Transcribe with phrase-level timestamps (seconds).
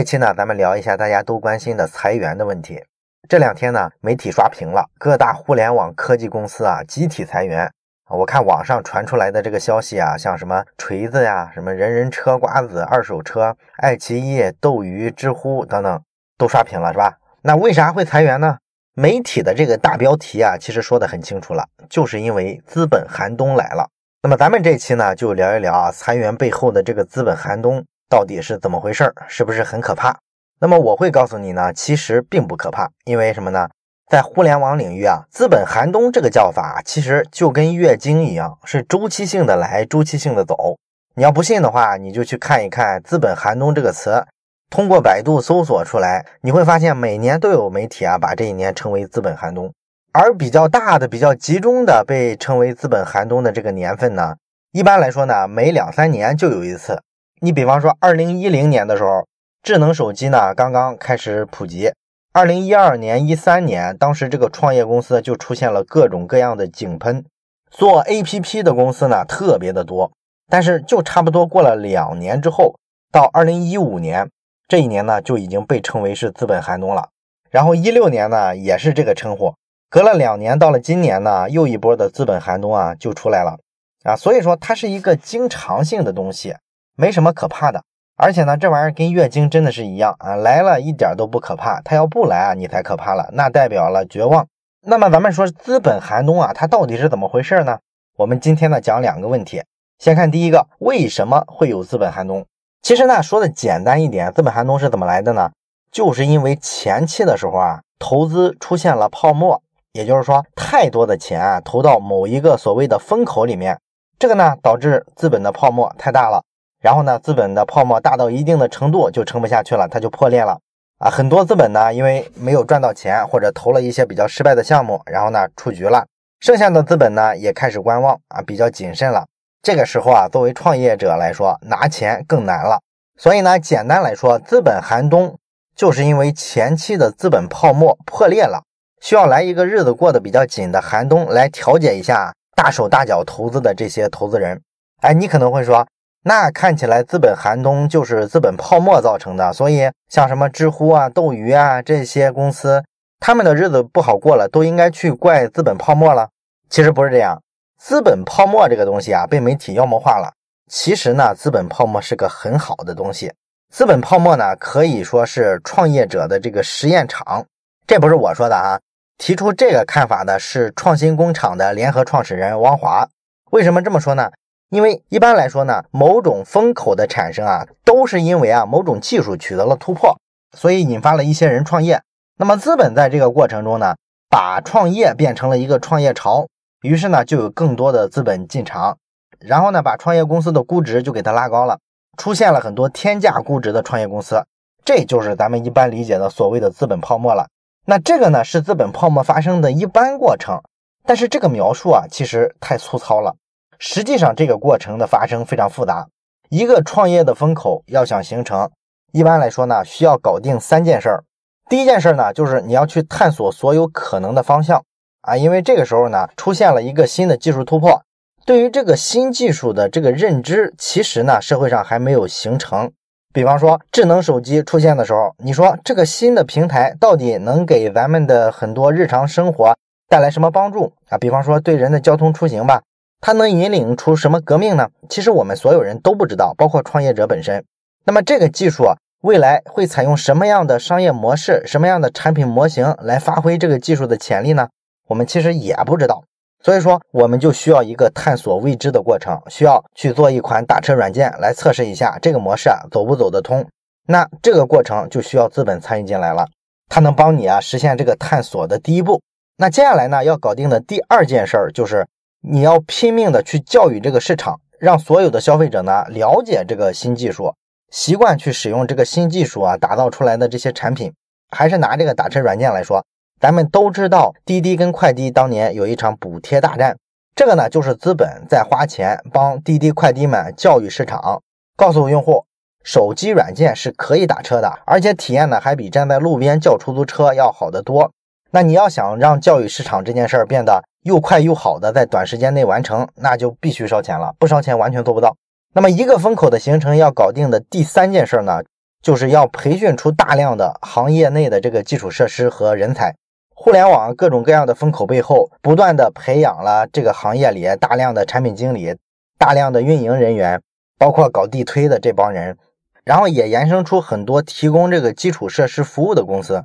[0.00, 2.82] 这期呢，咱们聊一下大家都关心的裁员的问题。
[3.28, 7.70] 这两天呢，媒体刷屏了，各大互联网科技公司啊集体裁员。
[8.08, 16.02] 我看网上传出来的这个消息啊，像什么锤子呀、什么人人车、瓜子二手车、爱奇艺、斗鱼、知乎等等，
[16.38, 17.18] 都刷屏了，是吧？
[17.42, 18.56] 那为啥会裁员呢？
[18.94, 23.86] 媒体的这个大标题啊，其实说的很清楚了，就是因为资本寒冬来了。
[24.22, 30.18] 那么咱们这期呢，就聊一聊啊，裁员背后的这个资本寒冬到底是怎么回事儿是不是很可怕？
[30.60, 33.68] 那么我会告诉你呢，其实并不可怕，因为什么呢？
[34.10, 40.76] 在互联网领域啊，资本寒冬这个叫法，其实就跟月经一样，是周期性的来，周期性的走。
[41.14, 44.26] 你要不信的话，你就去看一看“资本寒冬”这个词。
[44.68, 49.72] 通过百度搜索出来，你会发现每年都有媒体啊把这一年称为资本寒冬，
[50.12, 54.34] 而比较大的、比较集中的被称为资本寒冬的这个年份呢，
[54.72, 57.00] 一般来说呢，每两三年就有一次。
[57.42, 59.26] 你比方说，二零一零年的时候，
[59.62, 61.90] 智能手机呢刚刚开始普及；
[62.34, 67.24] 二零一二年、一三年，当时这个创业公司就出现了各种各样的井喷，
[67.70, 70.12] 做 APP 的公司呢特别的多。
[70.50, 72.74] 但是就差不多过了两年之后，
[73.10, 74.30] 到二零一五年。
[74.68, 77.08] 这一年呢就已经被称为是资本寒冬了，
[77.50, 79.52] 然后一六年呢也是这个称呼，
[79.88, 83.58] 隔了两年，到了今年呢又一波的资本寒冬啊就出来了
[84.04, 86.54] 啊，所以说它是一个经常性的东西，
[86.96, 87.82] 没什么可怕的，
[88.16, 94.46] 而且呢这玩意儿跟月经真的是一样啊，来了一点都不可怕，它要不来啊你才可怕了，那代表了绝望。
[94.86, 97.78] 那么咱们说资本寒冬啊，它到底是怎么回事呢？
[98.16, 99.62] 我们今天呢讲两个问题，
[99.98, 102.44] 先看第一个，为什么会有资本寒冬？
[102.82, 105.50] 其实呢，说的简单一点，资本寒冬是怎么来的呢？
[105.92, 109.60] 就是因为前期的时候啊，投资出现了泡沫，
[109.92, 113.78] 也就是说，太多的钱啊投到某一个所谓的风口里面，
[114.18, 116.42] 这个呢导致资本的泡沫太大了，
[116.80, 120.58] 然后呢，资本的泡沫大到一定的程度就撑不下去了，它就破裂了
[120.98, 121.10] 啊。
[121.10, 126.06] 很多资本呢，因为没有赚到钱，或者投了一些比较失败的项目，然后呢出局了，
[126.40, 129.26] 剩下的资本呢也开始观望啊，比较谨慎了。
[129.62, 132.80] 这个时候啊，作为创业者来说，拿钱更难了。
[133.18, 135.36] 所以呢，简单来说，资本寒冬
[135.76, 138.62] 就是因为前期的资本泡沫破裂了，
[139.02, 144.62] 需要来一个日子过得比较紧的寒冬来调节一下大手大脚投资的这些投资人。
[145.02, 145.86] 哎，你可能会说，
[146.22, 152.84] 那看起来资本寒冬就是资本泡沫造成的，所以像什么知乎啊、斗鱼啊这些公司，
[153.18, 156.28] 他们的日子不好过了，都应该去怪资本泡沫了。
[156.68, 157.42] 其实不是这样。
[157.78, 160.30] 资本泡沫这个东西啊，被媒体妖魔化了。
[160.70, 163.32] 其实呢，资本泡沫是个很好的东西。
[163.72, 167.44] 资本泡沫呢，可以说是创业者的这个实验场。
[167.86, 168.78] 这不是我说的啊，
[169.16, 173.08] 提出这个看法的是创新工厂的联合创始人汪华。
[173.52, 174.30] 为什么这么说呢？
[174.70, 180.16] 因为一般来说呢，某种风口的产生啊，都是因为啊某种技术取得了突破，
[180.56, 182.00] 所以引发了一些人创业。
[182.38, 183.96] 那么资本在这个过程中呢，
[184.28, 186.46] 把创业变成了一个创业潮。
[186.82, 188.96] 于是呢，就有更多的资本进场，
[189.40, 191.80] 然后呢，把创业公司的估值就给它拉高了，
[192.16, 194.46] 出现了很多天价估值的创业公司，
[194.84, 197.48] 这就是咱们一般理解的所谓的资本泡沫了。
[197.86, 200.62] 那这个呢，是资本泡沫发生的一般过程，
[201.04, 203.34] 但是这个描述啊，其实太粗糙了。
[203.82, 206.06] 实际上，这个过程的发生非常复杂。
[206.50, 208.70] 一个创业的风口要想形成，
[209.12, 211.24] 一般来说呢，需要搞定三件事儿。
[211.70, 214.84] 第一件事儿呢，就是你要去探索所有可能的方向。
[215.22, 218.02] 啊，因为这个时候呢，出现了一个新的技术突破，
[218.44, 222.92] 对于这个新技术的这个认知，其实呢，社会上还没有形成。
[223.32, 229.74] 比方说，智能手机出现的时候，你说这个新的平台到底能给咱们的很多日常生活
[230.06, 231.16] 带来什么帮助啊？
[231.16, 232.82] 比方说，对人的交通出行吧，
[233.20, 234.88] 它能引领出什么革命呢？
[235.08, 237.64] 其实我们所有人都不知道，包括创业者本身。
[238.04, 244.68] 那么这个技术啊，未来会采用什么样的商业模式、什么样的产品模型来发挥这个技术的潜力呢？
[245.06, 246.22] 我们其实也不知道，
[246.62, 253.66] 所以说我们就需要一个探索未知的过程，需要去做一款打车软件来测试一下这个模式啊走不走得通。
[254.06, 256.46] 那这个过程就需要资本参与进来了，
[256.88, 259.20] 它能帮你啊实现这个探索的第一步。
[259.58, 262.06] 那接下来呢要搞定的第二件事儿就是
[262.42, 267.54] 你要拼命的去教育这个市场，让所有的消费者呢了解这个新技术，
[267.90, 271.12] 习惯去使用这个新技术啊打造出来的这些产品。
[271.50, 273.04] 还是拿这个打车软件来说。
[273.40, 276.96] 咱们都知道，滴滴跟快滴当年有一场补贴大战，
[277.34, 281.42] 这个呢就是资本在花钱帮滴滴快滴们教育市场，
[281.74, 282.44] 告诉用户
[282.84, 288.12] 手机软件是可以打车的，而且体验呢还比站在路边叫出租车要好得多。
[288.50, 295.36] 那你要想让教育市场这件事儿变得又快又好的在短时间内完成，那就必须烧钱了，不烧钱完全做不到。
[295.72, 298.60] 那么一个风口的形成要搞定的第三件事呢，
[299.02, 303.14] 就是要培训出大量的行业内的这个基础设施和人才。
[303.54, 308.96] 互联网各种各样的风口背后，不断的培养了这个行业里大量的产品经理、
[309.38, 310.60] 大量的运营人员，
[310.98, 312.56] 包括搞地推的这帮人，
[313.04, 316.64] 然后也延伸出很多提供这个基础设施服务的公司。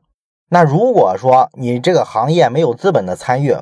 [0.50, 3.54] 那如果说你这个行业没有资本的参与，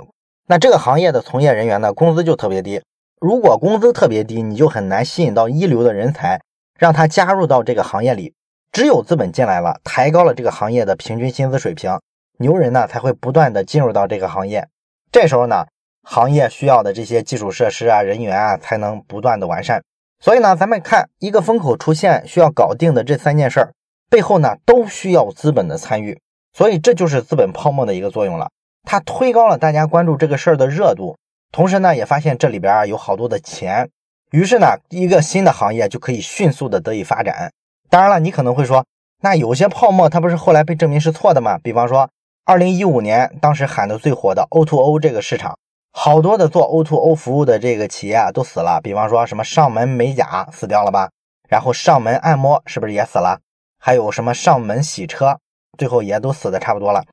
[0.48, 2.82] 那这个行业的从业人员呢，工资就特别低。
[3.22, 6.42] 如果工资特别低，你就很难吸引到一流的人才，
[6.78, 8.34] 让他加入到这个行业里。
[8.72, 11.98] 只有资本进来了，抬高了这个行业的平均薪资水平，
[12.40, 14.68] 牛人呢才会不断的进入到这个行业。
[15.12, 15.66] 这时候呢，
[16.02, 19.82] 行业需要的这些基础设施啊、人员啊，才能不断的完善。
[20.20, 23.74] 所以呢，咱们看一个风口出现需要搞定的这三件事儿
[24.10, 26.20] 背后呢，都需要资本的参与。
[26.52, 28.50] 所以这就是资本泡沫的一个作用了，
[28.84, 31.18] 它推高了大家关注这个事儿的热度，
[31.52, 33.90] 同时呢，也发现这里边啊有好多的钱，
[34.32, 37.52] 于是呢，一个新的行业就可以迅速的得以发展。
[37.90, 38.86] 当然了，你可能会说，
[39.22, 41.58] 那有些泡沫它不是后来被证明是错的吗？
[41.58, 42.10] 比方说，
[42.46, 45.58] 二零一五年当时喊的最火的 O2O 这个市场，
[45.92, 48.82] 好多的做 O2O 服务的这个企业啊都死了。
[48.82, 51.10] 比方说什么上门美甲死掉了吧，
[51.48, 53.40] 然后上门按摩是不是也死了？
[53.80, 55.40] 还有什么上门洗车，
[55.78, 57.04] 最后也都死的差不多了。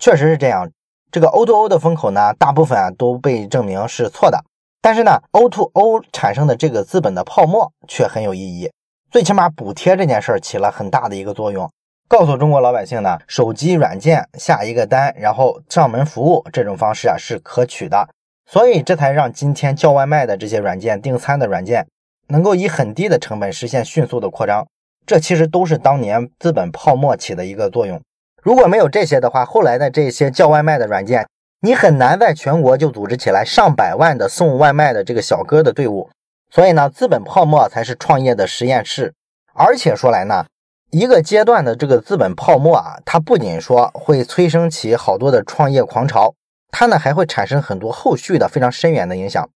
[0.00, 0.70] 确实是这样，
[1.10, 4.44] 这个 O2O 的风口呢，大部分啊都被证明是错的。
[4.80, 8.70] 但是呢，O2O 产生的这个资本的泡沫却很有意义。
[9.10, 11.70] 最起码补贴这件事儿起了很大的一个作用，
[12.08, 18.08] 告诉中国老百姓呢，手机软件下一个单，然后上门服务这种方式啊是可取的，
[18.46, 21.86] 所以这才让今天叫外卖的这些软件、订餐的软件
[22.28, 24.66] 能够以很低的成本实现迅速的扩张。
[25.06, 27.98] 这其实都是当年资本泡沫起的一个作用。
[28.42, 31.26] 如果没有这些的话，后来的这些叫外卖的软件，
[31.60, 36.08] 你很难在全国就组织起来上百万的送外卖的这个小哥的队伍。
[36.50, 39.12] 所以呢，资本泡沫才是创业的实验室。
[39.54, 40.46] 而且说来呢，
[40.90, 46.32] 一个阶段的这个资本泡沫啊，它不仅说会催生起好多的创业狂潮，
[46.70, 49.46] 它呢还会产生很多后续的非常深远的影响。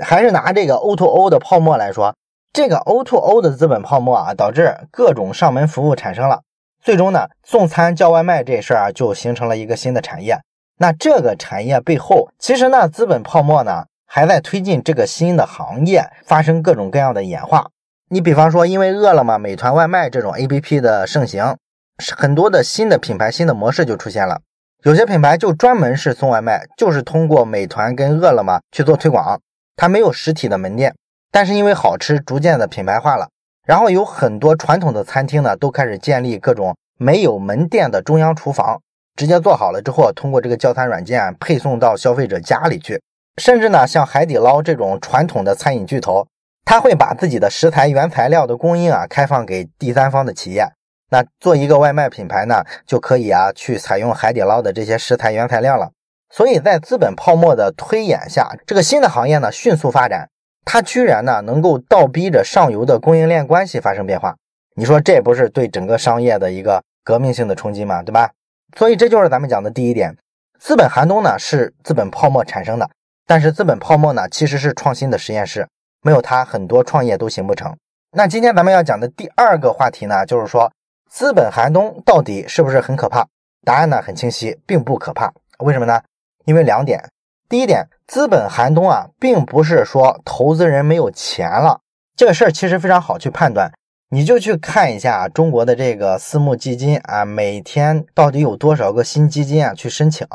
[0.00, 2.14] 还是拿这个 O2O O 的泡沫来说，
[2.52, 6.42] 这个 O2O 的资本泡沫啊，导致各种上门服务产生了，
[6.88, 10.38] 最终呢，送餐叫外卖这事儿啊，就形成了一个新的产业。
[10.78, 13.84] 那这个产业背后，其实呢，资本泡沫呢？
[14.06, 17.66] 还在推进这个新的行业发生各种各样的演化。
[18.08, 21.58] 你比方说，因为饿了么、美团外卖这种 APP 的盛行，
[22.16, 24.40] 很多的新的品牌、新的模式就出现了。
[24.82, 29.38] 有些品牌就专门是送外卖，就是通过美团跟饿了么去做推广，
[29.76, 30.94] 它没有实体的门店，
[31.30, 33.28] 但是因为好吃，逐渐的品牌化了。
[33.68, 38.80] 然后有很多传统的餐厅呢，都开始建立各种没有门店的中央厨房，
[39.14, 42.98] 直接做好了之后，通过这个叫餐软件配送到消费者家里去。
[43.36, 46.26] 甚至呢，像海底捞这种传统的餐饮巨头，
[46.64, 50.66] 他会把自己的食材原材料的供应啊开放给第三方的企业。
[51.10, 55.90] 那做一个外卖品牌呢，就可以啊去采用海底捞的这些食材原材料了。
[56.30, 60.30] 所以在资本泡沫的推演下，这个新的行业呢迅速发展，
[60.70, 64.36] 它居然呢能够倒逼着上游的供应链关系发生变化。
[64.76, 68.02] 你说这不是对整个商业的一个革命性的冲击吗？
[68.02, 68.30] 对吧？
[68.76, 70.14] 所以这就是咱们讲的第一点，
[70.60, 72.86] 资本寒冬呢是资本泡沫产生的。
[73.26, 75.66] 但是资本泡沫呢，其实是创新的实验室，
[76.02, 77.74] 没有它，很多创业都行不成。
[78.12, 80.70] 那今天咱们要讲的第二个话题呢，就是说
[81.10, 83.26] 资本寒冬到底是不是很可怕？
[83.64, 85.32] 答案呢很清晰，并不可怕。
[85.60, 85.98] 为什么呢？
[86.44, 87.02] 因为两点。
[87.50, 91.80] 第一点，资本寒冬啊，并不是说投资人没有钱了，
[92.14, 93.72] 这个事儿其实非常好去判断。
[94.10, 100.26] 你就去看一下中国的这个私募基金啊，每天到底有多少个新基金啊去申请。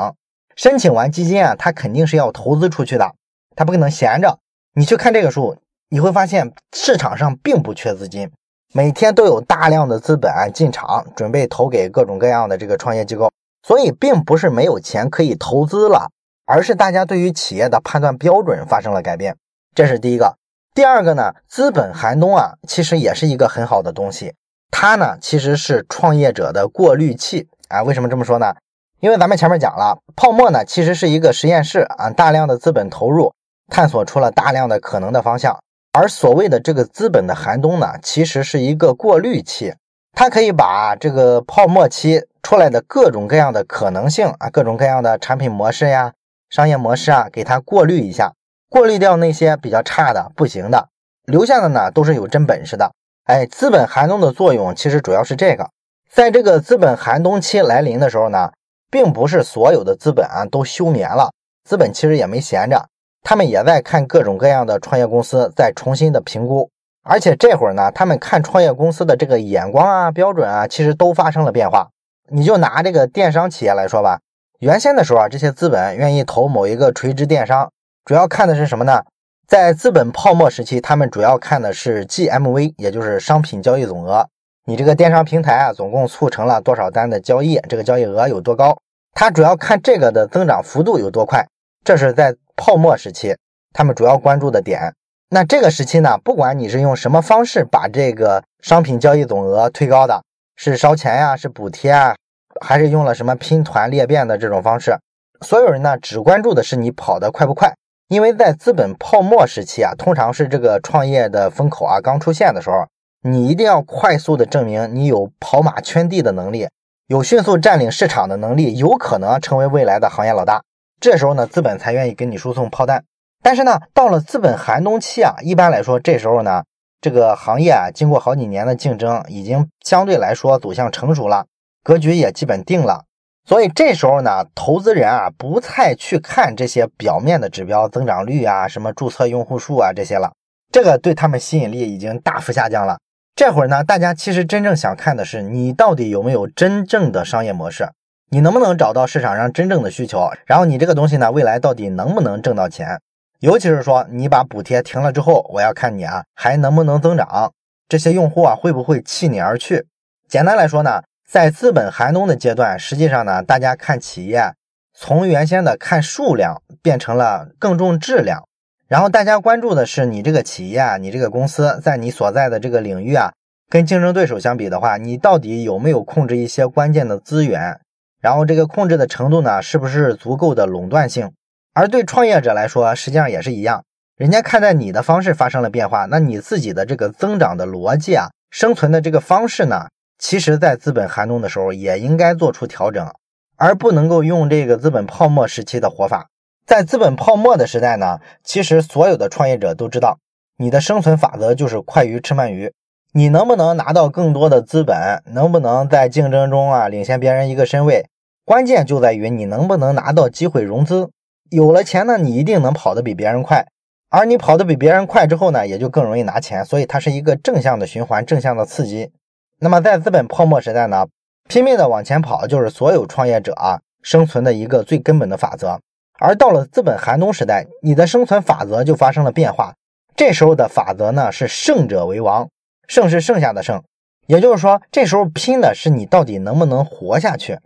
[0.55, 3.13] 申请完基金啊，它肯定是要投资出去的，
[3.55, 4.39] 它不可能闲着。
[4.74, 5.55] 你去看这个数，
[5.89, 8.32] 你会发现市场上并不缺资金，
[8.74, 13.32] 每天都有大量的资本啊进场，准备投给各种各样的这个创业机构。
[13.62, 16.10] 所以，并不是没有钱可以投资了，
[16.46, 19.36] 而是大家对于企业的判断标准发生了改变。
[19.76, 20.36] 这是第一个。
[20.76, 24.34] 第二个呢，资本寒冬啊，其实也是一个很好的东西，
[24.72, 27.84] 它呢其实是创业者的过滤器啊。
[27.84, 28.56] 为什么这么说呢？
[29.00, 33.34] 因为咱们前面讲了，泡沫呢其实是一个实验室啊，大量的资本投入，
[33.68, 35.60] 探索出了大量的可能的方向。
[35.92, 39.76] 而所谓的这个资本的寒冬呢，其实是一个过滤器，
[40.14, 46.14] 它可以把这个泡沫期出来的各种各样的可能性啊，各种各样的产品模式呀、
[46.54, 48.32] 商业模式啊，给它过滤一下，
[48.70, 50.88] 过滤掉那些比较差的、不行的，
[51.26, 52.92] 留下的呢都是有真本事的。
[53.24, 55.68] 哎，资本寒冬的作用其实主要是这个，
[56.12, 58.52] 在这个资本寒冬期来临的时候呢。
[58.92, 61.32] 并不是所有的资本啊都休眠了，
[61.68, 62.86] 资本其实也没闲着，
[63.24, 66.70] 他们也在看各种各样的创业公司，在重新的评估，
[67.02, 71.90] 而且这会儿呢，他们看创业公司的这个眼光啊、标准啊，其实都发生了变化。
[72.30, 74.20] 你就拿这个电商企业来说吧，
[74.63, 77.70] 原先的时候啊，这些资本愿意投某一个垂直电商，
[78.05, 79.03] 主要看的是什么呢？
[79.46, 84.25] 在资本泡沫时期，他们主要看的是 GMV，也就是商品交易总额。
[84.65, 87.60] 你这个电商平台啊，总共促成了多少单的交易？
[87.67, 88.77] 这个交易额有多高？
[89.13, 91.46] 他主要看这个的增长幅度有多快。
[91.84, 93.36] 这是在泡沫时期，
[93.74, 94.93] 他们主要关注的点。
[95.29, 100.24] 那这个时期呢，不管你是用什么方式把这个商品交易总额推高的，
[100.55, 102.15] 是烧钱呀，是补贴啊，
[102.63, 104.96] 还是用了什么拼团裂变的这种方式，
[105.41, 107.74] 所有人呢只关注的是你跑得快不快。
[108.08, 112.88] 因为在资本泡沫时期啊，通常是这个创业的风口啊刚出现的时候。
[113.25, 116.67] 你一定要快速的证明你有跑马圈地的能力，
[117.08, 120.62] 有迅速占领市场的能力，有可能成为未来的行业老大。
[121.00, 123.05] 这时候呢，资本才愿意给你输送炮弹。
[123.41, 126.63] 但是呢，到了资本寒冬期啊，一般来说，这时候呢，
[127.00, 131.46] 这个行业啊，经过好几年的竞争，已经相对来说走向成熟了，
[131.84, 133.06] 格局也基本定了。
[133.46, 140.32] 所以这时候呢，投资人啊，不太去看这些表面的指标，增长率啊，什么注册用户数啊这些了，
[140.72, 142.98] 这个对他们吸引力已经大幅下降了。
[143.36, 147.90] 这会儿呢，大家其实真正想看的是你到底有没有真正的商业模式，
[148.30, 153.02] 你能不能找到市场上真正的需求，然后你这个东西呢，未来到底能不能挣到钱？
[153.40, 157.52] 尤其是说你把补贴停了之后，我要看你啊还能不能增长，
[157.90, 159.86] 这些用户啊会不会弃你而去？
[160.30, 164.53] 简单来说呢，在资本寒冬的阶段，实际上呢，大家看企业
[164.94, 168.48] 从原先的看数量变成了更重质量。
[168.88, 173.32] 然后大家关注的是你这个企业啊，你这个公司在你所在的这个领域啊，
[173.70, 177.80] 跟竞争对手相比的话，你到底有没有控制一些关键的资源？
[178.22, 181.32] 然后这个控制的程度呢，是不是足够的垄断性？
[181.74, 183.84] 而对创业者来说，实际上也是一样，
[184.15, 189.88] 人家看待你的方式发生了变化，那你自己的这个增长的逻辑啊，生存的这个方式呢，
[190.24, 193.13] 其实在资本寒冬的时候也应该做出调整，
[193.58, 196.30] 而不能够用这个资本泡沫时期的活法。
[196.65, 200.20] 在资本泡沫的时代呢，其实所有的创业者都知道，
[200.58, 202.72] 你的生存法则就是快鱼吃慢鱼。
[203.12, 208.08] 你能不能拿到更多的资本，能不能在竞争中啊领先别人一个身位，
[208.46, 211.10] 关键就在于你能不能拿到机会融资。
[211.50, 213.68] 有了钱呢，你一定能跑得比别人快，
[214.10, 216.63] 而你跑得比别人快之后呢，也就更容易拿钱。
[216.63, 219.12] 所以它是一个正向的循环，正向的刺激。
[219.60, 221.06] 那么在资本泡沫时代呢，
[221.48, 225.80] 拼命的往前跑，就是所有创业者啊生存的一个最根本的法则。
[226.20, 229.74] 而到了资本寒冬时代，你的生存法则就发生了变化。
[230.16, 232.48] 这时候的法则呢是胜者为王，
[232.88, 233.82] 胜是剩下的胜，
[234.28, 237.58] 也就是说，这时候拼的是你到底能不能活下去。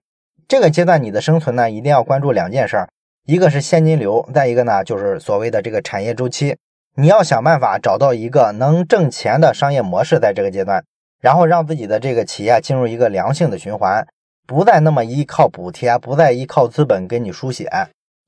[0.47, 2.89] 这个阶段你的生存呢，一定要关注两件事儿，
[3.25, 6.55] 一个是现金流，再一个呢就是所谓的这个产业周期。
[6.95, 10.83] 你要想办法找到一个能挣钱的商业模式，在这个阶段，
[11.21, 14.05] 然后让自己的这个企业进入一个良性的循环，
[14.45, 17.69] 不再那么依靠补贴，不再依靠资本给你输血。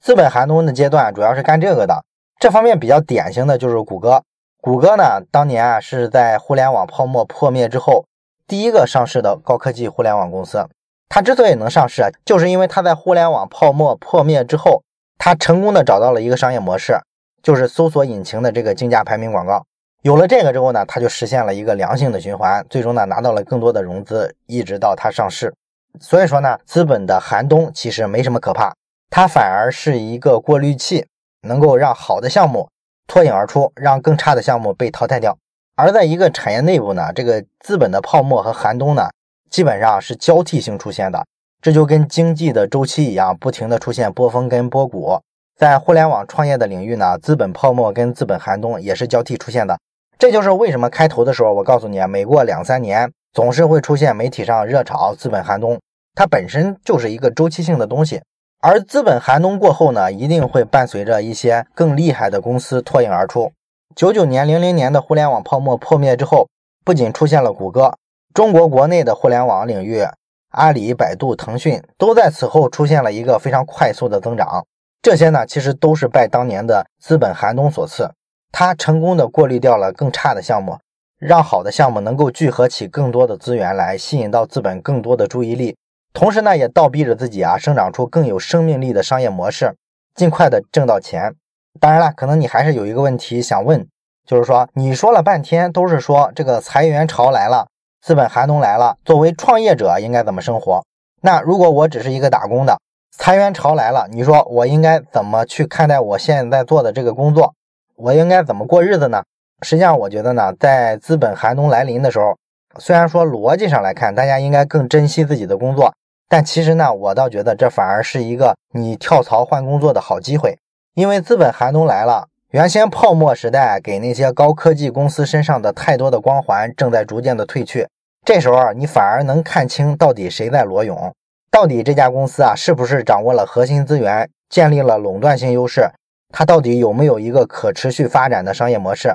[0.01, 2.03] 资本寒冬的阶段主要是干这个的，
[2.39, 4.23] 这方面比较典型的就是谷歌。
[4.61, 8.05] 谷歌呢，当年啊是在互联网泡沫破灭之后
[8.47, 10.67] 第一个上市的高科技互联网公司。
[11.07, 14.83] 它之所以能上市，就是因为它在互联网泡沫破灭之后，
[15.17, 16.99] 它成功的找到了一个商业模式，
[17.41, 19.65] 就是搜索引擎的这个竞价排名广告。
[20.01, 25.53] 有了这个之后呢，它就实现了一个良性的循环，最终呢拿到了更多的融资，一直到它上市。
[25.99, 28.73] 所以说呢，资本的寒冬其实没什么可怕。
[29.09, 31.05] 它反而是一个过滤器，
[31.41, 32.69] 能够让好的项目
[33.07, 35.37] 脱颖而出，让更差的项目被淘汰掉。
[35.75, 39.09] 而在一个产业内部呢，这个资本的泡沫和寒冬呢，
[39.49, 41.25] 基本上是交替性出现的。
[41.61, 45.19] 这就跟经济的周期一样，不停的出现波峰跟波谷。
[45.57, 49.77] 在互联网创业的领域呢，资本泡沫跟资本寒冬也是交替出现的。
[50.19, 55.79] 这就是为什么开头的时候我告诉你啊，每过两三年总是会出现媒体上热炒资本寒冬，
[56.13, 58.21] 它本身就是一个周期性的东西。
[58.59, 63.53] 而资本寒冬过后呢，一定会伴随着一些更厉害的公司脱颖而出。
[63.95, 66.49] 九九年、零零年的互联网泡沫破灭之后，
[66.83, 67.95] 不仅出现了谷歌，
[68.33, 70.05] 中国国内的互联网领域，
[70.49, 74.65] 阿里、百度、腾讯都在此后出现了一个非常快速的增长。
[75.01, 78.11] 这些呢，其实都是拜当年的资本寒冬所赐，
[78.51, 80.77] 它成功的过滤掉了更差的项目，
[81.17, 85.77] 让好的项目能够聚合起更多的资源来，吸引到资本更多的注意力。
[86.11, 89.75] 同时呢，也倒逼着自己啊，生长出更有生命力的商业模式，
[90.15, 91.35] 尽快的挣到钱。
[91.79, 93.87] 当然了，可能你还是有一个问题想问，
[94.25, 97.67] 就是说，你说了半天都是说这个裁员潮来了，
[98.01, 100.83] 资本寒冬来了，作为创业者应该怎么生活？
[101.21, 102.79] 那如果我只是一个打工的，
[103.15, 107.53] 裁员潮来了，你说我应该怎么去看待我现在做的这个工作？
[108.01, 109.21] 我应该怎么过日子呢？
[109.61, 112.37] 实际上，我觉得呢，在资本寒冬来临的时候，
[112.79, 115.93] 虽然说逻辑上来看，大家应该更珍惜自己的工作，
[116.29, 120.57] 但其实呢，我倒觉得这反而是一个你跳槽换工作的好机会。
[120.95, 127.85] 因为资本寒冬来了，原先泡沫时代给那些高科技公司身上的太多的光环正在逐渐的褪去。
[128.25, 131.13] 这时候，你反而能看清到底谁在裸泳，
[131.51, 135.89] 到底这家公司啊是不是掌握了核心资源，建立了垄断性优势，
[136.29, 139.09] 它到底有没有一个可持续发展的商业模式？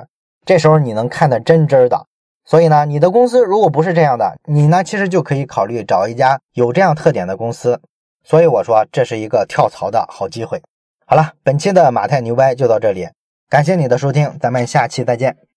[0.45, 2.05] 这时候你能看得真真的。
[2.45, 7.81] 所以呢，你的公司如果不是这样的，你呢其实就可以考虑找一家有这样特点的公司。
[8.23, 10.61] 所以我说这是一个跳槽的好机会。
[11.05, 13.07] 好了，本期的马太牛掰就到这里，
[13.49, 15.45] 感谢你的收听，咱们下期再见。